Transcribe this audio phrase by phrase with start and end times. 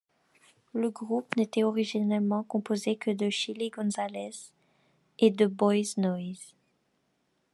[0.73, 4.33] Le groupe n'était originellement composé que de Chilly Gonzales
[5.19, 6.55] et de Boys Noize.